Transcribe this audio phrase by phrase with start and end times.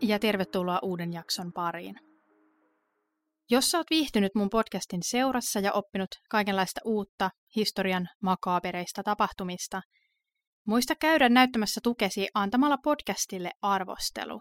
[0.00, 1.94] ja tervetuloa uuden jakson pariin.
[3.50, 9.82] Jos sä oot viihtynyt mun podcastin seurassa ja oppinut kaikenlaista uutta historian makaabereista tapahtumista,
[10.66, 14.40] muista käydä näyttämässä tukesi antamalla podcastille arvostelu.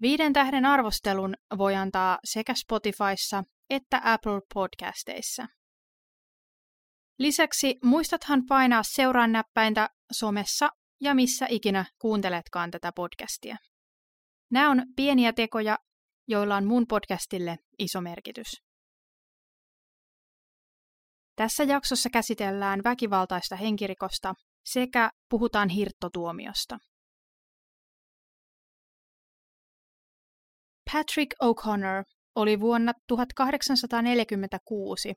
[0.00, 5.46] Viiden tähden arvostelun voi antaa sekä Spotifyssa että Apple Podcasteissa.
[7.18, 13.56] Lisäksi muistathan painaa seuraan näppäintä somessa ja missä ikinä kuunteletkaan tätä podcastia.
[14.52, 15.78] Nämä on pieniä tekoja,
[16.28, 18.62] joilla on mun podcastille iso merkitys.
[21.36, 26.78] Tässä jaksossa käsitellään väkivaltaista henkirikosta sekä puhutaan hirttotuomiosta.
[30.92, 35.14] Patrick O'Connor oli vuonna 1846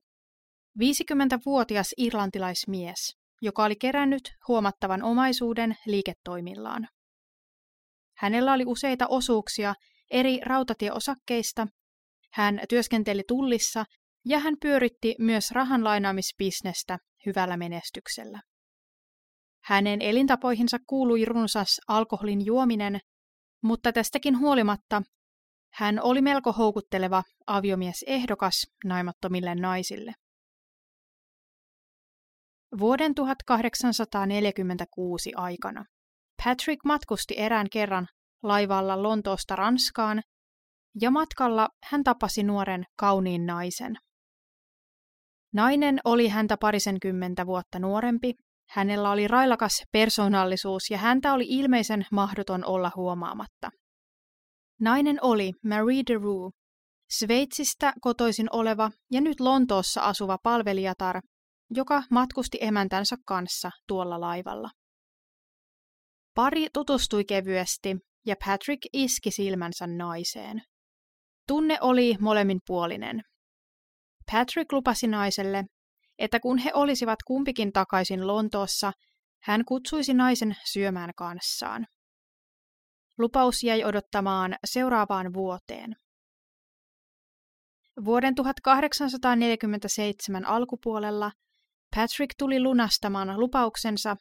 [0.80, 6.88] 50-vuotias irlantilaismies, joka oli kerännyt huomattavan omaisuuden liiketoimillaan.
[8.18, 9.74] Hänellä oli useita osuuksia
[10.12, 11.68] eri rautatieosakkeista,
[12.34, 13.86] hän työskenteli tullissa
[14.26, 18.42] ja hän pyöritti myös rahanlainaamisbisnestä hyvällä menestyksellä.
[19.64, 23.00] Hänen elintapoihinsa kuului runsas alkoholin juominen,
[23.64, 25.02] mutta tästäkin huolimatta
[25.74, 30.14] hän oli melko houkutteleva aviomies ehdokas naimattomille naisille.
[32.80, 35.86] Vuoden 1846 aikana
[36.46, 38.08] Patrick matkusti erään kerran
[38.44, 40.22] laivalla Lontoosta Ranskaan,
[41.02, 43.96] ja matkalla hän tapasi nuoren kauniin naisen.
[45.54, 48.34] Nainen oli häntä parisenkymmentä vuotta nuorempi,
[48.70, 53.70] hänellä oli railakas persoonallisuus ja häntä oli ilmeisen mahdoton olla huomaamatta.
[54.80, 56.56] Nainen oli Marie de Roux,
[57.12, 61.22] Sveitsistä kotoisin oleva ja nyt Lontoossa asuva palvelijatar,
[61.76, 64.70] joka matkusti emäntänsä kanssa tuolla laivalla.
[66.36, 70.62] Pari tutustui kevyesti ja Patrick iski silmänsä naiseen.
[71.48, 73.22] Tunne oli molemminpuolinen.
[74.32, 75.66] Patrick lupasi naiselle,
[76.20, 78.92] että kun he olisivat kumpikin takaisin Lontoossa,
[79.44, 81.86] hän kutsuisi naisen syömään kanssaan.
[83.18, 85.96] Lupaus jäi odottamaan seuraavaan vuoteen.
[88.06, 91.32] Vuoden 1847 alkupuolella
[91.96, 94.16] Patrick tuli lunastamaan lupauksensa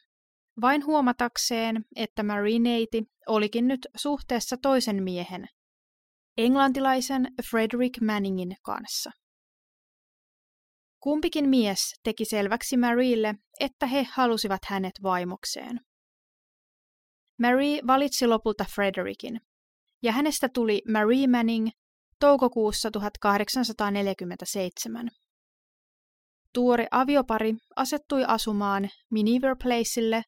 [0.61, 5.47] vain huomatakseen, että Marie-neiti olikin nyt suhteessa toisen miehen,
[6.37, 9.11] englantilaisen Frederick Manningin kanssa.
[10.99, 15.79] Kumpikin mies teki selväksi Marielle, että he halusivat hänet vaimokseen.
[17.39, 19.41] Marie valitsi lopulta Frederickin,
[20.03, 21.67] ja hänestä tuli Marie Manning
[22.19, 25.09] toukokuussa 1847.
[26.53, 30.23] Tuore aviopari asettui asumaan Miniver Placeille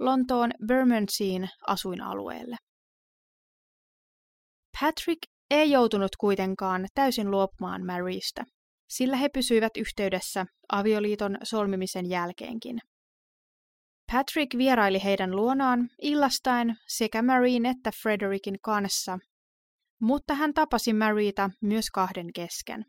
[0.00, 2.56] Lontoon Bermondsean asuinalueelle.
[4.80, 8.44] Patrick ei joutunut kuitenkaan täysin luopumaan Marystä,
[8.88, 12.78] sillä he pysyivät yhteydessä avioliiton solmimisen jälkeenkin.
[14.12, 19.18] Patrick vieraili heidän luonaan illastaen sekä Maryin että Frederickin kanssa,
[20.00, 22.84] mutta hän tapasi Maryta myös kahden kesken.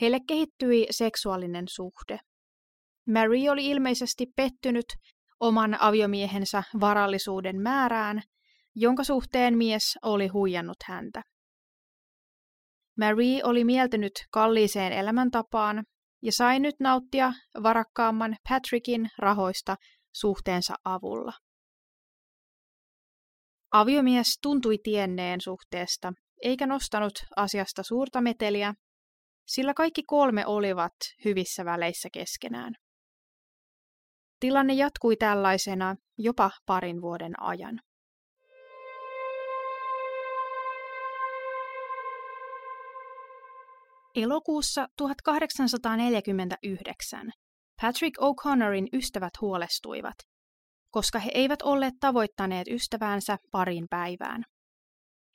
[0.00, 2.18] Heille kehittyi seksuaalinen suhde.
[3.08, 4.86] Mary oli ilmeisesti pettynyt
[5.40, 8.22] oman aviomiehensä varallisuuden määrään,
[8.74, 11.22] jonka suhteen mies oli huijannut häntä.
[12.98, 15.84] Marie oli mieltynyt kalliiseen elämäntapaan
[16.22, 17.32] ja sai nyt nauttia
[17.62, 19.76] varakkaamman Patrickin rahoista
[20.14, 21.32] suhteensa avulla.
[23.72, 26.12] Aviomies tuntui tienneen suhteesta,
[26.42, 28.74] eikä nostanut asiasta suurta meteliä,
[29.46, 30.92] sillä kaikki kolme olivat
[31.24, 32.74] hyvissä väleissä keskenään.
[34.40, 37.80] Tilanne jatkui tällaisena jopa parin vuoden ajan.
[44.16, 47.30] Elokuussa 1849
[47.82, 50.14] Patrick O'Connorin ystävät huolestuivat,
[50.90, 54.44] koska he eivät olleet tavoittaneet ystäväänsä parin päivään.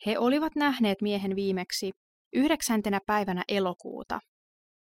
[0.05, 1.91] He olivat nähneet miehen viimeksi
[2.33, 4.19] yhdeksäntenä päivänä elokuuta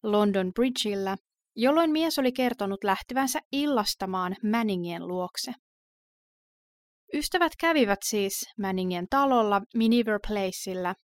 [0.03, 1.17] London Bridgeillä,
[1.60, 5.52] jolloin mies oli kertonut lähtevänsä illastamaan Manningien luokse.
[7.14, 10.94] Ystävät kävivät siis Manningien talolla Miniver Placeillä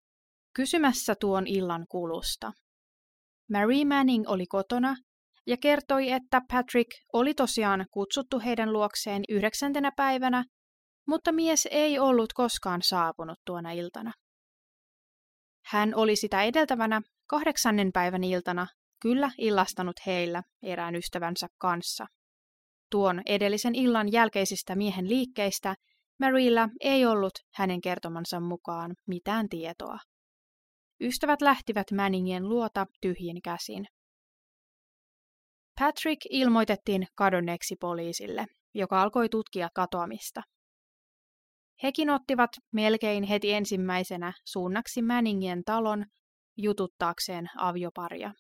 [0.57, 2.53] kysymässä tuon illan kulusta.
[3.53, 4.97] Mary Manning oli kotona
[5.47, 10.45] ja kertoi, että Patrick oli tosiaan kutsuttu heidän luokseen yhdeksäntenä päivänä,
[11.09, 14.13] mutta mies ei ollut koskaan saapunut tuona iltana.
[15.67, 18.67] Hän oli sitä edeltävänä kahdeksannen päivän iltana
[19.01, 22.07] kyllä illastanut heillä erään ystävänsä kanssa.
[22.91, 25.75] Tuon edellisen illan jälkeisistä miehen liikkeistä
[26.21, 29.99] Maryllä ei ollut hänen kertomansa mukaan mitään tietoa.
[31.01, 33.87] Ystävät lähtivät Manningien luota tyhjin käsin.
[35.81, 40.43] Patrick ilmoitettiin kadonneeksi poliisille, joka alkoi tutkia katoamista.
[41.83, 46.07] Hekin ottivat melkein heti ensimmäisenä suunnaksi Manningien talon
[46.57, 48.33] jututtaakseen avioparia.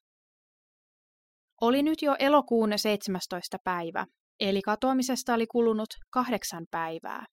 [1.64, 3.56] Oli nyt jo elokuun 17.
[3.64, 4.06] päivä,
[4.40, 7.24] eli katoamisesta oli kulunut kahdeksan päivää.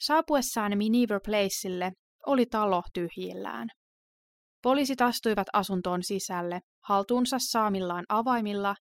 [0.00, 1.92] Saapuessaan Miniver Placeille
[2.26, 3.68] oli talo tyhjillään.
[4.62, 8.74] Poliisit astuivat asuntoon sisälle haltuunsa saamillaan avaimilla,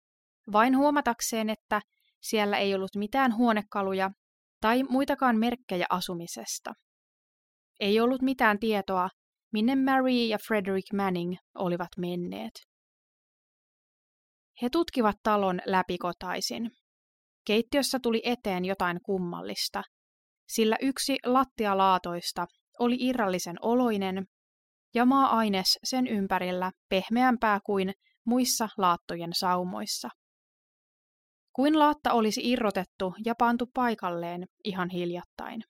[0.51, 1.81] vain huomatakseen, että
[2.21, 4.09] siellä ei ollut mitään huonekaluja
[4.61, 6.73] tai muitakaan merkkejä asumisesta.
[7.79, 9.09] Ei ollut mitään tietoa,
[9.53, 12.70] minne Mary ja Frederick Manning olivat menneet.
[14.61, 16.71] He tutkivat talon läpikotaisin.
[17.45, 19.83] Keittiössä tuli eteen jotain kummallista,
[20.47, 22.45] sillä yksi lattialaatoista
[22.79, 24.25] oli irrallisen oloinen
[24.93, 27.93] ja maa-aines sen ympärillä pehmeämpää kuin
[28.25, 30.09] muissa laattojen saumoissa.
[31.53, 35.61] Kuin laatta olisi irrotettu ja pantu paikalleen ihan hiljattain.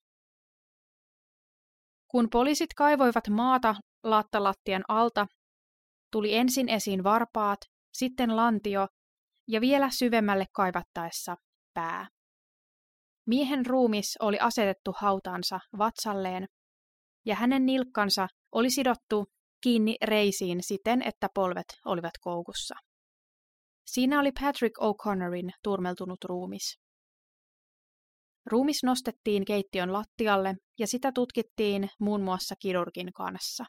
[2.08, 5.28] Kun poliisit kaivoivat maata laattalattien alta,
[6.12, 7.60] tuli ensin esiin varpaat,
[7.94, 8.88] sitten lantio
[9.48, 11.36] ja vielä syvemmälle kaivattaessa
[11.74, 12.08] pää.
[13.28, 16.48] Miehen ruumis oli asetettu hautaansa vatsalleen
[17.26, 19.26] ja hänen nilkkansa oli sidottu
[19.64, 22.76] kiinni reisiin siten, että polvet olivat koukussa.
[23.86, 26.80] Siinä oli Patrick O'Connorin turmeltunut ruumis.
[28.46, 33.66] Ruumis nostettiin keittiön lattialle ja sitä tutkittiin muun muassa kirurgin kanssa.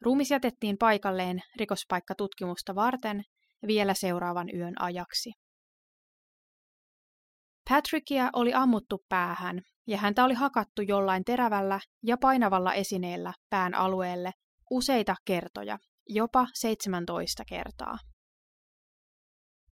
[0.00, 3.22] Ruumis jätettiin paikalleen rikospaikkatutkimusta varten
[3.66, 5.32] vielä seuraavan yön ajaksi.
[7.68, 14.32] Patrickia oli ammuttu päähän ja häntä oli hakattu jollain terävällä ja painavalla esineellä pään alueelle
[14.70, 17.98] useita kertoja, jopa 17 kertaa.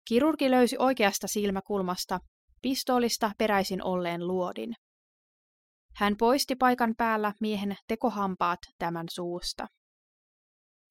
[0.09, 2.19] Kirurgi löysi oikeasta silmäkulmasta
[2.63, 4.75] pistoolista peräisin olleen luodin.
[5.97, 9.67] Hän poisti paikan päällä miehen tekohampaat tämän suusta.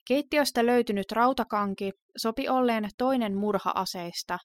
[0.07, 4.39] Keittiöstä löytynyt rautakanki sopi olleen toinen murha-aseista,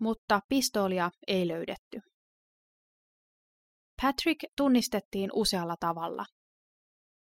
[0.00, 2.00] mutta pistoolia ei löydetty.
[4.02, 6.24] Patrick tunnistettiin usealla tavalla.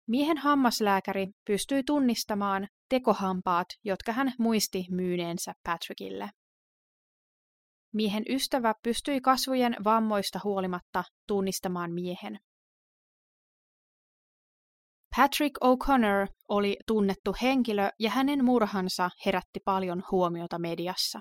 [0.08, 6.30] Miehen hammaslääkäri pystyi tunnistamaan tekohampaat, jotka hän muisti myyneensä Patrickille.
[7.94, 12.38] Miehen ystävä pystyi kasvojen vammoista huolimatta tunnistamaan miehen.
[15.16, 21.20] Patrick O'Connor oli tunnettu henkilö ja hänen murhansa herätti paljon huomiota mediassa.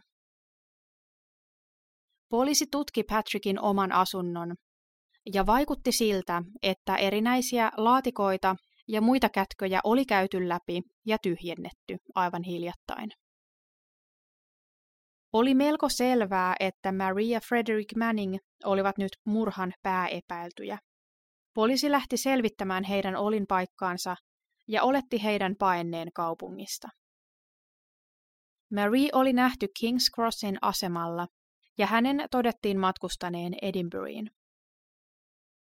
[2.29, 4.55] Poliisi tutki Patrickin oman asunnon
[5.33, 8.55] ja vaikutti siltä, että erinäisiä laatikoita
[8.87, 13.09] ja muita kätköjä oli käyty läpi ja tyhjennetty aivan hiljattain.
[15.33, 20.77] Oli melko selvää, että Maria Frederick Manning olivat nyt murhan pääepäiltyjä.
[21.59, 24.15] Poliisi lähti selvittämään heidän olinpaikkaansa
[24.67, 26.87] ja oletti heidän paenneen kaupungista.
[28.73, 31.27] Marie oli nähty King's Crossin asemalla
[31.77, 34.31] ja hänen todettiin matkustaneen Edinburghiin.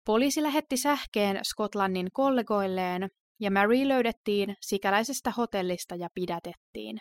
[0.05, 3.09] Poliisi lähetti sähkeen Skotlannin kollegoilleen
[3.39, 6.97] ja Mary löydettiin sikäläisestä hotellista ja pidätettiin.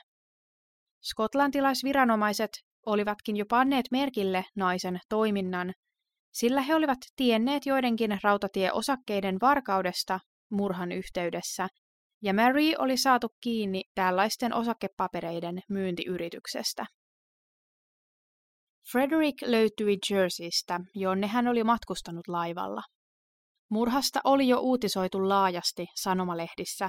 [1.03, 2.51] Skotlantilaisviranomaiset
[2.87, 5.73] olivatkin jo panneet merkille naisen toiminnan,
[6.33, 10.21] sillä he olivat tienneet joidenkin rautatieosakkeiden varkaudesta
[10.51, 11.69] murhan yhteydessä,
[12.23, 16.87] ja Mary oli saatu kiinni tällaisten osakepapereiden myyntiyrityksestä.
[18.93, 22.83] Frederick löytyi Jerseystä, jonne hän oli matkustanut laivalla.
[23.71, 26.89] Murhasta oli jo uutisoitu laajasti sanomalehdissä,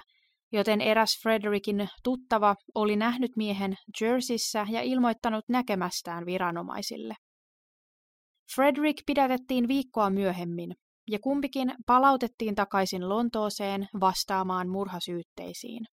[0.52, 7.14] joten eräs Frederickin tuttava oli nähnyt miehen Jerseyssä ja ilmoittanut näkemästään viranomaisille.
[8.56, 10.76] Frederick pidätettiin viikkoa myöhemmin,
[11.12, 15.86] ja kumpikin palautettiin takaisin Lontooseen vastaamaan murhasyytteisiin.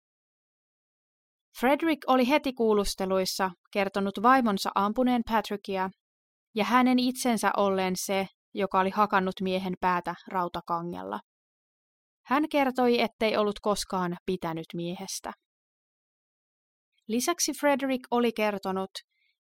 [1.61, 5.90] Frederick oli heti kuulusteluissa kertonut vaimonsa ampuneen Patrickia
[6.54, 11.21] ja hänen itsensä olleen se, joka oli hakannut miehen päätä rautakangella.
[12.26, 15.33] Hän kertoi, ettei ollut koskaan pitänyt miehestä.
[17.09, 18.90] Lisäksi Frederick oli kertonut,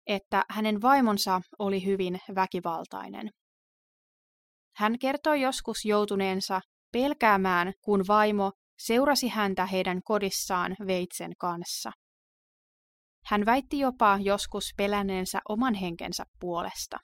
[0.09, 3.31] että hänen vaimonsa oli hyvin väkivaltainen.
[4.77, 6.61] Hän kertoi joskus joutuneensa
[6.93, 11.93] pelkäämään, kun vaimo seurasi häntä heidän kodissaan veitsen kanssa.
[13.25, 16.97] Hän väitti jopa joskus pelänneensä oman henkensä puolesta.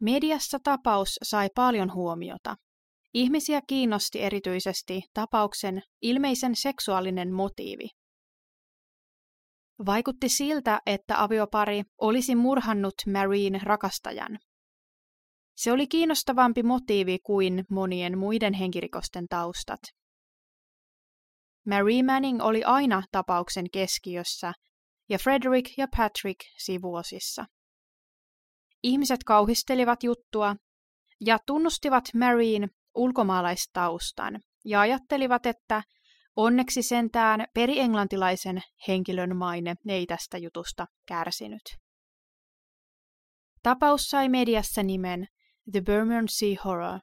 [0.00, 2.56] Mediassa tapaus sai paljon huomiota.
[3.14, 7.88] Ihmisiä kiinnosti erityisesti tapauksen ilmeisen seksuaalinen motiivi.
[9.86, 14.38] Vaikutti siltä, että aviopari olisi murhannut Marine rakastajan.
[15.56, 19.80] Se oli kiinnostavampi motiivi kuin monien muiden henkirikosten taustat.
[21.66, 24.52] Mary Manning oli aina tapauksen keskiössä
[25.08, 27.44] ja Frederick ja Patrick sivuosissa.
[28.82, 30.56] Ihmiset kauhistelivat juttua
[31.20, 35.82] ja tunnustivat Maryin ulkomaalaistaustan ja ajattelivat, että
[36.36, 41.62] onneksi sentään perienglantilaisen henkilön maine ei tästä jutusta kärsinyt.
[43.62, 45.26] Tapaus sai mediassa nimen
[45.72, 46.98] The Bermondsey Horror,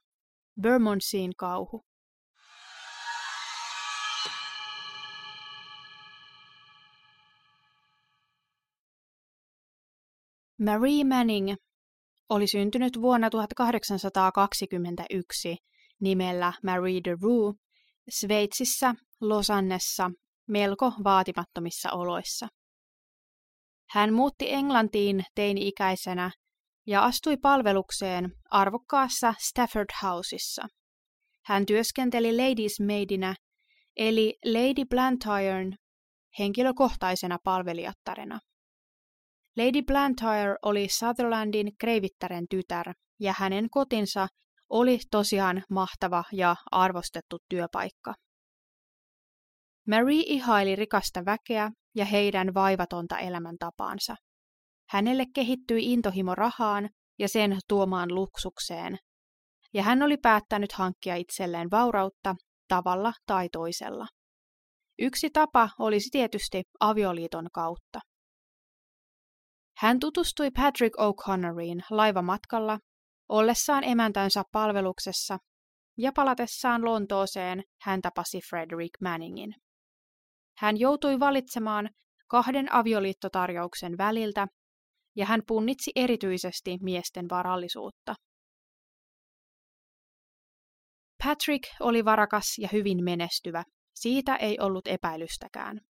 [0.60, 1.84] Bermondseyn kauhu.
[10.58, 11.54] Marie Manning
[12.28, 15.56] oli syntynyt vuonna 1821
[16.00, 17.58] nimellä Marie de Roux
[18.10, 20.10] Sveitsissä Losannessa
[20.48, 22.48] melko vaatimattomissa oloissa.
[23.90, 26.30] Hän muutti Englantiin teini-ikäisenä
[26.86, 30.62] ja astui palvelukseen arvokkaassa Stafford Houseissa.
[31.44, 33.34] Hän työskenteli ladies maidinä,
[33.96, 35.76] eli Lady Blantyren
[36.38, 38.38] henkilökohtaisena palvelijattarena.
[39.56, 44.28] Lady Blantyre oli Sutherlandin kreivittären tytär, ja hänen kotinsa
[44.70, 48.14] oli tosiaan mahtava ja arvostettu työpaikka.
[49.88, 54.16] Mary ihaili rikasta väkeä ja heidän vaivatonta elämäntapaansa.
[54.88, 58.98] Hänelle kehittyi intohimo rahaan ja sen tuomaan luksukseen,
[59.74, 62.34] ja hän oli päättänyt hankkia itselleen vaurautta
[62.68, 64.06] tavalla tai toisella.
[64.98, 68.00] Yksi tapa olisi tietysti avioliiton kautta.
[69.76, 72.78] Hän tutustui Patrick O'Connoriin laivamatkalla
[73.28, 75.38] ollessaan emäntänsä palveluksessa
[75.98, 79.54] ja palatessaan Lontooseen hän tapasi Frederick Manningin.
[80.62, 81.90] Hän joutui valitsemaan
[82.28, 84.46] kahden avioliittotarjouksen väliltä
[85.16, 88.14] ja hän punnitsi erityisesti miesten varallisuutta.
[91.24, 93.64] Patrick oli varakas ja hyvin menestyvä,
[93.94, 95.80] siitä ei ollut epäilystäkään.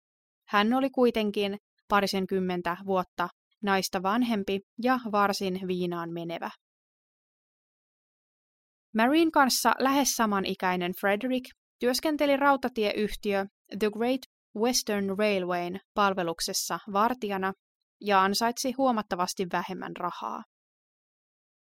[0.48, 3.28] Hän oli kuitenkin parisenkymmentä vuotta
[3.62, 6.50] naista vanhempi ja varsin viinaan menevä.
[8.96, 11.44] Marin kanssa lähes samanikäinen Frederick
[11.80, 13.44] työskenteli rautatieyhtiö
[13.78, 14.20] The Great
[14.56, 17.52] Western Railwayn palveluksessa vartijana
[18.00, 20.42] ja ansaitsi huomattavasti vähemmän rahaa.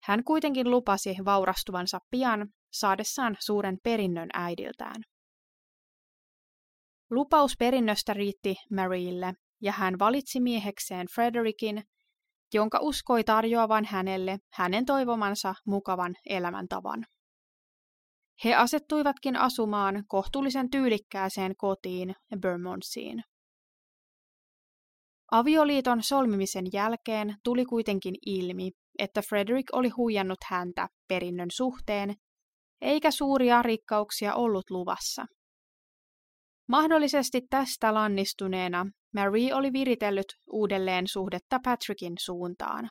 [0.02, 5.02] Hän kuitenkin lupasi vaurastuvansa pian saadessaan suuren perinnön äidiltään.
[7.11, 11.83] Lupaus perinnöstä riitti Maryille, ja hän valitsi miehekseen Frederickin,
[12.54, 17.04] jonka uskoi tarjoavan hänelle hänen toivomansa mukavan elämäntavan.
[18.45, 23.23] He asettuivatkin asumaan kohtuullisen tyylikkääseen kotiin Bermondsiin.
[25.33, 32.14] Avioliiton solmimisen jälkeen tuli kuitenkin ilmi, että Frederick oli huijannut häntä perinnön suhteen,
[32.81, 35.26] eikä suuria rikkauksia ollut luvassa.
[36.69, 42.88] Mahdollisesti tästä lannistuneena Marie oli viritellyt uudelleen suhdetta Patrickin suuntaan.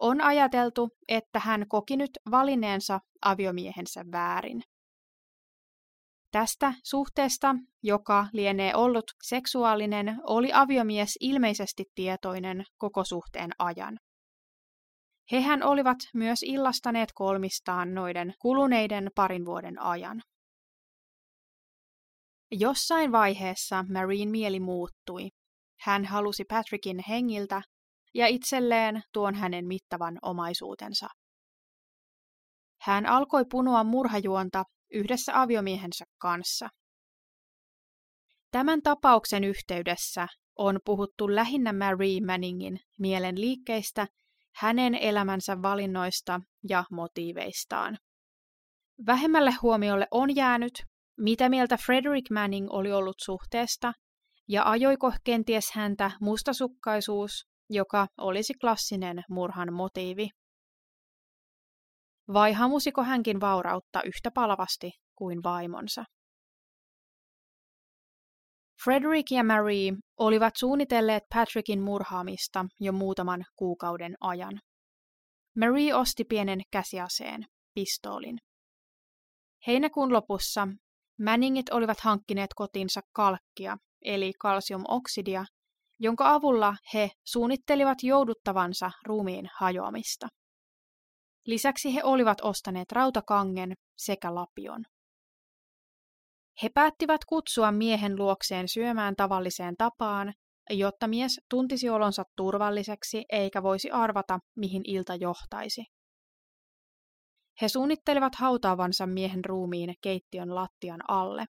[0.00, 4.62] On ajateltu, että hän koki nyt valinneensa aviomiehensä väärin.
[6.30, 13.98] Tästä suhteesta, joka lienee ollut seksuaalinen, oli aviomies ilmeisesti tietoinen koko suhteen ajan.
[15.32, 20.22] Hehän olivat myös illastaneet kolmistaan noiden kuluneiden parin vuoden ajan.
[22.50, 25.30] Jossain vaiheessa Marine mieli muuttui.
[25.80, 27.62] Hän halusi Patrickin hengiltä
[28.16, 31.06] ja itselleen tuon hänen mittavan omaisuutensa.
[32.80, 36.68] Hän alkoi punoa murhajuonta yhdessä aviomiehensä kanssa.
[38.50, 44.06] Tämän tapauksen yhteydessä on puhuttu lähinnä Marie Manningin mielen liikkeistä,
[44.54, 47.98] hänen elämänsä valinnoista ja motiiveistaan.
[49.06, 50.72] Vähemmälle huomiolle on jäänyt,
[51.16, 53.92] mitä mieltä Frederick Manning oli ollut suhteesta
[54.48, 60.28] ja ajoiko kenties häntä mustasukkaisuus, joka olisi klassinen murhan motiivi.
[62.32, 66.04] Vai hamusiko hänkin vaurautta yhtä palavasti kuin vaimonsa?
[68.84, 74.60] Frederick ja Marie olivat suunnitelleet Patrickin murhaamista jo muutaman kuukauden ajan.
[75.58, 77.44] Marie osti pienen käsiaseen,
[77.74, 78.38] pistoolin.
[79.66, 80.68] Heinäkuun lopussa
[81.24, 85.44] Manningit olivat hankkineet kotiinsa kalkkia, eli kalsiumoksidia,
[85.98, 90.28] jonka avulla he suunnittelivat jouduttavansa ruumiin hajoamista.
[91.46, 94.84] Lisäksi he olivat ostaneet rautakangen sekä lapion.
[96.62, 100.34] He päättivät kutsua miehen luokseen syömään tavalliseen tapaan,
[100.70, 105.84] jotta mies tuntisi olonsa turvalliseksi eikä voisi arvata, mihin ilta johtaisi.
[107.62, 111.44] He suunnittelivat hautaavansa miehen ruumiin keittiön lattian alle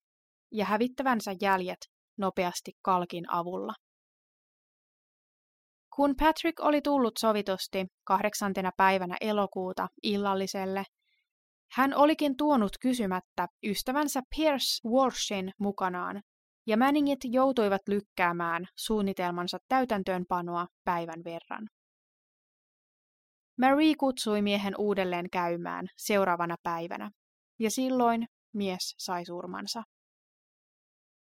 [0.51, 1.80] ja hävittävänsä jäljet
[2.18, 3.74] nopeasti kalkin avulla.
[5.98, 10.84] Kun Patrick oli tullut sovitusti kahdeksantena päivänä elokuuta illalliselle,
[11.72, 16.22] hän olikin tuonut kysymättä ystävänsä Pierce Walshin mukanaan,
[16.68, 21.68] ja Manningit joutuivat lykkäämään suunnitelmansa täytäntöönpanoa päivän verran.
[23.60, 27.12] Marie kutsui miehen uudelleen käymään seuraavana päivänä,
[27.60, 29.84] ja silloin mies sai surmansa.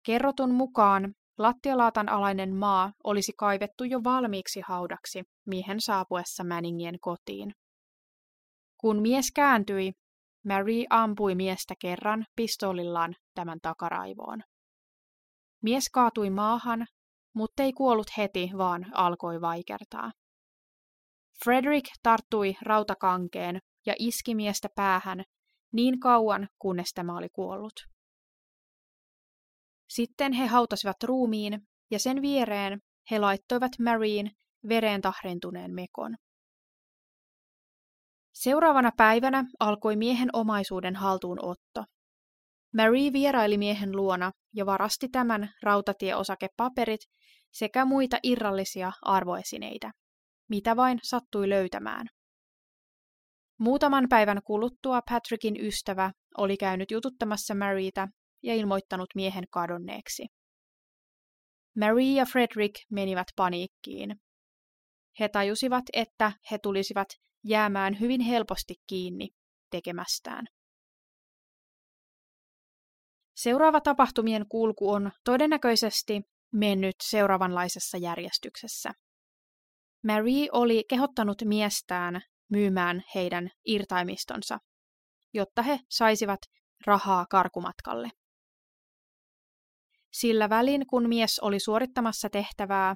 [0.06, 7.54] Kerrotun mukaan lattialaatan alainen maa olisi kaivettu jo valmiiksi haudaksi miehen saapuessa Manningien kotiin.
[8.78, 9.94] Kun mies kääntyi,
[10.48, 14.42] Mary ampui miestä kerran pistoolillaan tämän takaraivoon.
[15.64, 16.88] Mies kaatui maahan,
[17.36, 20.12] mutta ei kuollut heti, vaan alkoi vaikertaa.
[21.44, 25.24] Frederick tarttui rautakankeen ja iski miestä päähän
[25.74, 27.91] niin kauan, kunnes tämä oli kuollut.
[29.92, 34.32] Sitten he hautasivat ruumiin ja sen viereen he laittoivat Maryin
[34.70, 36.16] vereen tahrintuneen mekon.
[38.34, 41.86] Seuraavana päivänä alkoi miehen omaisuuden haltuunotto.
[42.76, 47.02] Marie vieraili miehen luona ja varasti tämän rautatieosakepaperit
[47.52, 49.92] sekä muita irrallisia arvoesineitä,
[50.50, 52.08] mitä vain sattui löytämään.
[53.60, 58.08] Muutaman päivän kuluttua Patrickin ystävä oli käynyt jututtamassa Marieta
[58.44, 60.26] ja ilmoittanut miehen kadonneeksi.
[61.80, 64.16] Marie ja Frederick menivät paniikkiin.
[65.20, 67.08] He tajusivat, että he tulisivat
[67.44, 69.30] jäämään hyvin helposti kiinni
[69.70, 70.46] tekemästään.
[73.36, 76.22] Seuraava tapahtumien kulku on todennäköisesti
[76.54, 78.92] mennyt seuraavanlaisessa järjestyksessä.
[80.08, 84.58] Marie oli kehottanut miestään myymään heidän irtaimistonsa,
[85.34, 86.40] jotta he saisivat
[86.86, 88.10] rahaa karkumatkalle.
[90.12, 92.96] Sillä välin, kun mies oli suorittamassa tehtävää,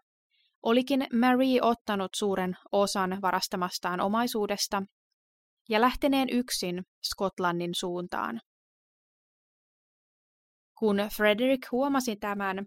[0.63, 4.83] olikin Marie ottanut suuren osan varastamastaan omaisuudesta
[5.69, 8.41] ja lähteneen yksin Skotlannin suuntaan.
[10.79, 12.65] Kun Frederick huomasi tämän,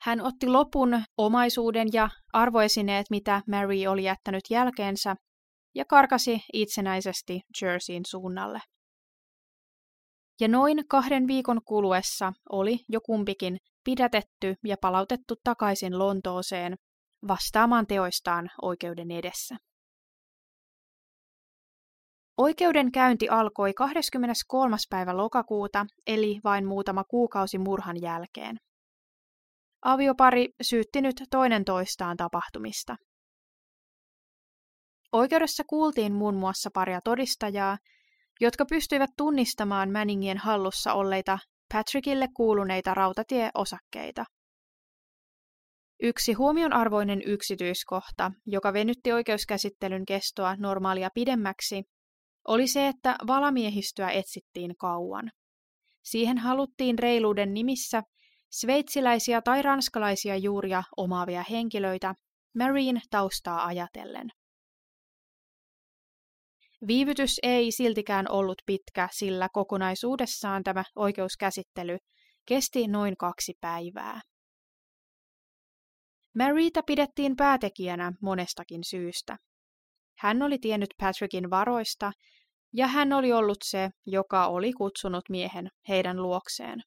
[0.00, 5.16] hän otti lopun omaisuuden ja arvoesineet, mitä Mary oli jättänyt jälkeensä,
[5.74, 8.60] ja karkasi itsenäisesti Jerseyin suunnalle.
[10.40, 16.76] Ja noin kahden viikon kuluessa oli jo kumpikin pidätetty ja palautettu takaisin Lontooseen
[17.28, 19.56] vastaamaan teoistaan oikeuden edessä.
[22.36, 24.76] Oikeudenkäynti alkoi 23.
[24.90, 28.56] päivä lokakuuta, eli vain muutama kuukausi murhan jälkeen.
[29.84, 32.96] Aviopari syytti nyt toinen toistaan tapahtumista.
[35.12, 37.78] Oikeudessa kuultiin muun muassa paria todistajaa,
[38.40, 41.38] jotka pystyivät tunnistamaan Manningien hallussa olleita
[41.74, 44.24] Patrickille kuuluneita rautatieosakkeita.
[46.02, 51.82] Yksi huomionarvoinen yksityiskohta, joka venytti oikeuskäsittelyn kestoa normaalia pidemmäksi,
[52.48, 55.30] oli se, että valamiehistöä etsittiin kauan.
[56.04, 58.02] Siihen haluttiin reiluuden nimissä
[58.50, 62.14] sveitsiläisiä tai ranskalaisia juuria omaavia henkilöitä
[62.58, 64.28] Marine taustaa ajatellen.
[66.86, 71.98] Viivytys ei siltikään ollut pitkä, sillä kokonaisuudessaan tämä oikeuskäsittely
[72.46, 74.20] kesti noin kaksi päivää.
[76.38, 79.36] Marita pidettiin päätekijänä monestakin syystä.
[80.18, 82.12] Hän oli tiennyt Patrickin varoista,
[82.72, 86.82] ja hän oli ollut se, joka oli kutsunut miehen heidän luokseen.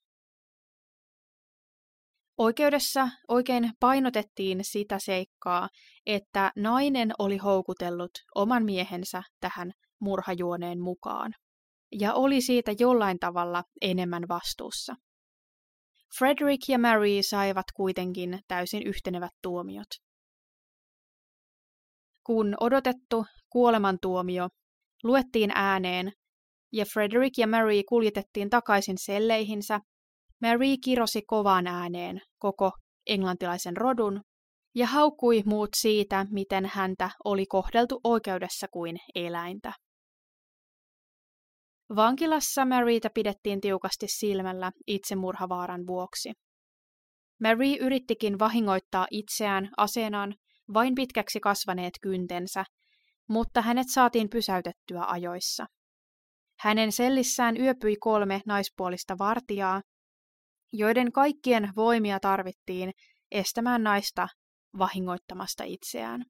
[2.41, 5.69] Oikeudessa oikein painotettiin sitä seikkaa,
[6.05, 11.33] että nainen oli houkutellut oman miehensä tähän murhajuoneen mukaan
[11.99, 14.95] ja oli siitä jollain tavalla enemmän vastuussa.
[16.17, 19.89] Frederick ja Mary saivat kuitenkin täysin yhtenevät tuomiot.
[22.25, 24.49] Kun odotettu kuolemantuomio
[25.03, 26.11] luettiin ääneen
[26.71, 29.79] ja Frederick ja Mary kuljetettiin takaisin selleihinsä,
[30.41, 32.71] Mary kirosi kovaan ääneen koko
[33.07, 34.21] englantilaisen rodun
[34.75, 39.73] ja haukkui muut siitä, miten häntä oli kohdeltu oikeudessa kuin eläintä.
[41.95, 46.31] Vankilassa Marytä pidettiin tiukasti silmällä itsemurhavaaran vuoksi.
[47.41, 50.35] Mary yrittikin vahingoittaa itseään aseenaan
[50.73, 52.65] vain pitkäksi kasvaneet kyntensä,
[53.29, 55.65] mutta hänet saatiin pysäytettyä ajoissa.
[56.59, 59.81] Hänen sellissään yöpyi kolme naispuolista vartijaa,
[60.73, 62.91] joiden kaikkien voimia tarvittiin
[63.31, 64.27] estämään naista
[64.77, 66.25] vahingoittamasta itseään.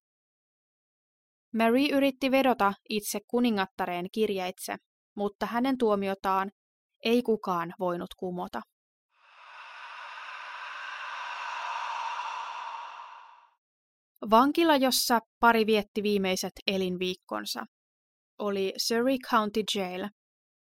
[1.53, 4.75] Mary yritti vedota itse kuningattareen kirjeitse,
[5.15, 6.51] mutta hänen tuomiotaan
[7.05, 8.61] ei kukaan voinut kumota.
[14.29, 17.65] Vankila, jossa pari vietti viimeiset elinviikkonsa,
[18.39, 20.09] oli Surrey County Jail,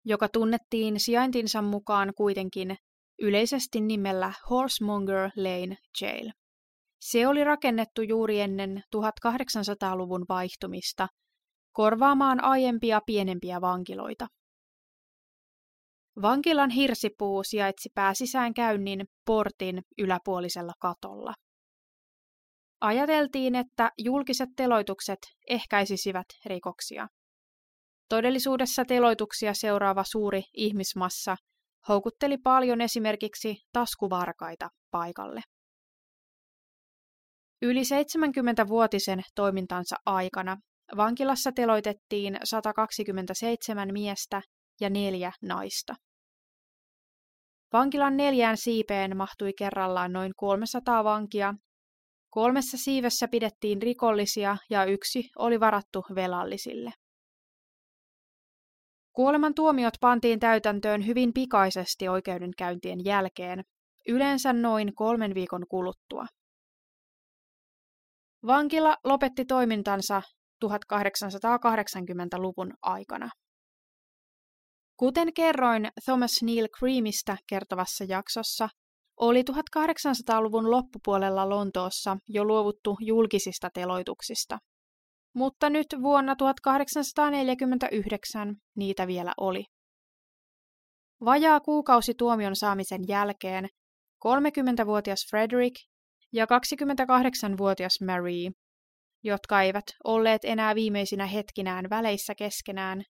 [0.05, 2.77] joka tunnettiin sijaintinsa mukaan kuitenkin
[3.19, 6.31] yleisesti nimellä Horsemonger Lane Jail.
[7.01, 11.09] Se oli rakennettu juuri ennen 1800-luvun vaihtumista
[11.73, 14.27] korvaamaan aiempia pienempiä vankiloita.
[16.23, 21.35] Vankilan hirsipuu sijaitsi pääsisäänkäynnin portin yläpuolisella katolla.
[22.81, 27.09] Ajateltiin, että julkiset teloitukset ehkäisisivät rikoksia.
[28.09, 31.37] Todellisuudessa teloituksia seuraava suuri ihmismassa
[31.89, 35.41] houkutteli paljon esimerkiksi taskuvarkaita paikalle.
[37.63, 40.57] Yli 70-vuotisen toimintansa aikana
[40.97, 44.43] vankilassa teloitettiin 127 miestä
[44.81, 45.95] ja neljä naista.
[47.73, 51.55] Vankilan neljään siipeen mahtui kerrallaan noin 300 vankia.
[52.31, 56.91] Kolmessa siivessä pidettiin rikollisia ja yksi oli varattu velallisille.
[59.17, 63.65] Kuoleman tuomiot pantiin täytäntöön hyvin pikaisesti oikeudenkäyntien jälkeen,
[64.09, 66.27] yleensä noin kolmen viikon kuluttua.
[68.47, 70.23] Vankila lopetti toimintansa
[70.65, 73.31] 1880-luvun aikana.
[74.97, 78.69] Kuten kerroin Thomas Neil Creamista kertovassa jaksossa,
[79.21, 84.59] oli 1800-luvun loppupuolella Lontoossa jo luovuttu julkisista teloituksista.
[85.37, 89.65] Mutta nyt vuonna 1849 niitä vielä oli.
[91.25, 93.69] Vajaa kuukausi tuomion saamisen jälkeen
[94.27, 95.77] 30-vuotias Frederick
[96.33, 98.51] ja 28-vuotias Mary,
[99.25, 103.03] jotka eivät olleet enää viimeisinä hetkinään väleissä keskenään,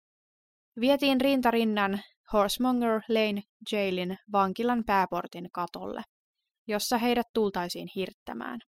[0.81, 2.01] vietiin rintarinnan
[2.33, 6.03] Horsemonger Lane Jailin vankilan pääportin katolle,
[6.69, 8.61] jossa heidät tultaisiin hirttämään.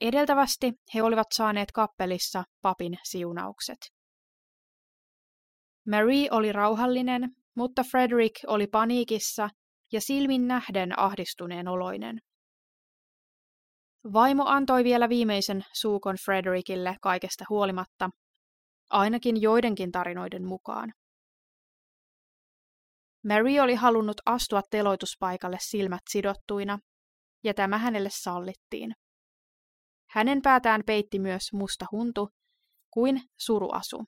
[0.00, 3.78] Edeltävästi he olivat saaneet kappelissa papin siunaukset.
[5.90, 9.48] Mary oli rauhallinen, mutta Frederick oli paniikissa
[9.92, 12.18] ja silmin nähden ahdistuneen oloinen.
[14.12, 18.10] Vaimo antoi vielä viimeisen suukon Frederickille kaikesta huolimatta,
[18.90, 20.92] ainakin joidenkin tarinoiden mukaan.
[23.26, 26.78] Mary oli halunnut astua teloituspaikalle silmät sidottuina,
[27.44, 28.92] ja tämä hänelle sallittiin.
[30.10, 32.28] Hänen päätään peitti myös musta huntu
[32.90, 34.04] kuin suruasu.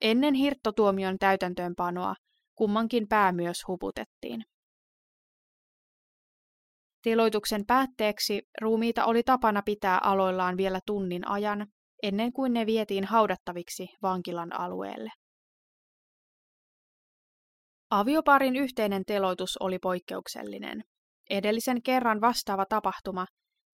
[0.00, 2.14] Ennen hirttotuomion täytäntöönpanoa
[2.54, 4.44] kummankin pää myös huputettiin.
[7.02, 11.66] Teloituksen päätteeksi ruumiita oli tapana pitää aloillaan vielä tunnin ajan,
[12.02, 15.10] ennen kuin ne vietiin haudattaviksi vankilan alueelle.
[17.90, 20.84] Avioparin yhteinen teloitus oli poikkeuksellinen.
[21.30, 23.26] Edellisen kerran vastaava tapahtuma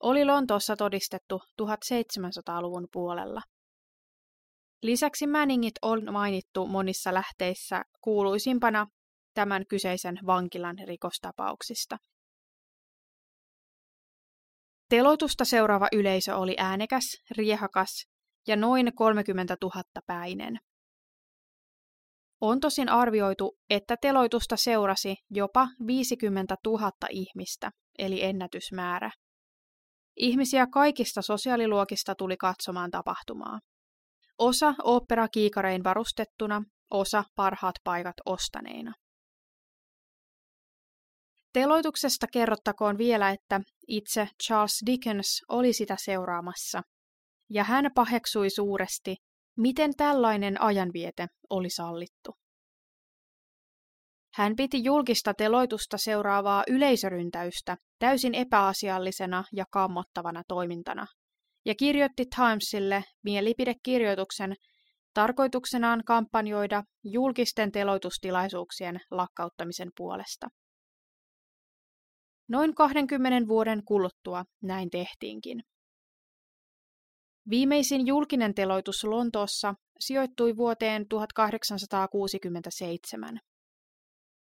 [0.04, 3.40] oli Lontoossa todistettu 1700-luvun puolella.
[4.82, 8.86] Lisäksi Manningit on mainittu monissa lähteissä kuuluisimpana
[9.34, 11.96] tämän kyseisen vankilan rikostapauksista.
[14.88, 17.04] Teloitusta seuraava yleisö oli äänekäs,
[17.36, 18.06] riehakas
[18.46, 20.58] ja noin 30 000 päinen.
[22.40, 29.10] On tosin arvioitu, että teloitusta seurasi jopa 50 000 ihmistä, eli ennätysmäärä.
[30.16, 33.60] Ihmisiä kaikista sosiaaliluokista tuli katsomaan tapahtumaa.
[34.38, 38.92] Osa oopperakiikarein varustettuna, osa parhaat paikat ostaneina.
[41.52, 46.82] Teloituksesta kerrottakoon vielä, että itse Charles Dickens oli sitä seuraamassa,
[47.50, 49.16] ja hän paheksui suuresti,
[49.56, 52.43] miten tällainen ajanviete oli sallittu.
[54.34, 61.06] Hän piti julkista teloitusta seuraavaa yleisöryntäystä täysin epäasiallisena ja kammottavana toimintana,
[61.64, 64.54] ja kirjoitti Timesille mielipidekirjoituksen
[65.14, 70.48] tarkoituksenaan kampanjoida julkisten teloitustilaisuuksien lakkauttamisen puolesta.
[72.48, 75.62] Noin 20 vuoden kuluttua näin tehtiinkin.
[77.50, 83.40] Viimeisin julkinen teloitus Lontoossa sijoittui vuoteen 1867.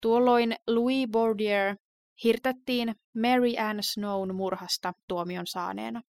[0.01, 1.75] Tuolloin Louis Bordier
[2.23, 6.01] hirtettiin Mary Ann Snown murhasta tuomion saaneena.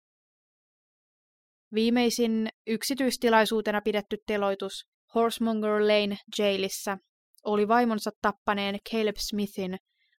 [1.74, 6.98] Viimeisin yksityistilaisuutena pidetty teloitus Horsemonger Lane jailissa
[7.44, 9.76] oli vaimonsa tappaneen Caleb Smithin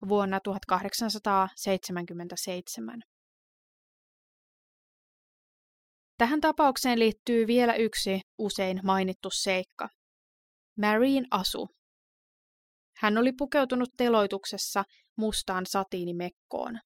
[0.08, 3.02] vuonna 1877.
[6.18, 9.88] Tähän tapaukseen liittyy vielä yksi usein mainittu seikka.
[10.78, 11.68] Maryin asu.
[13.02, 14.84] Hän oli pukeutunut teloituksessa
[15.16, 16.78] mustaan satiinimekkoon.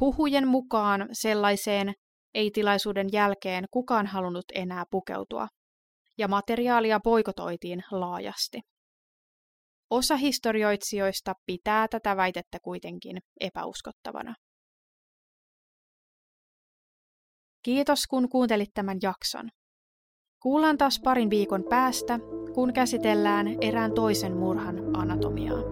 [0.00, 1.92] Huhujen mukaan sellaiseen
[2.34, 5.48] ei tilaisuuden jälkeen kukaan halunnut enää pukeutua,
[6.18, 8.60] ja materiaalia poikotoitiin laajasti.
[9.90, 14.34] Osa historioitsijoista pitää tätä väitettä kuitenkin epäuskottavana.
[17.62, 19.48] Kiitos kun kuuntelit tämän jakson.
[20.42, 22.18] Kuullaan taas parin viikon päästä,
[22.54, 25.62] kun käsitellään erään toisen murhan anatomiaa.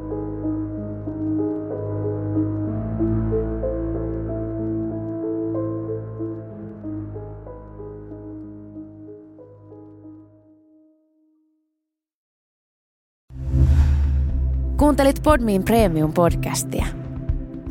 [14.79, 16.87] Kuuntelit Podmin Premium-podcastia.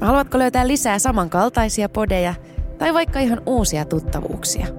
[0.01, 2.33] Haluatko löytää lisää samankaltaisia podeja
[2.77, 4.78] tai vaikka ihan uusia tuttavuuksia?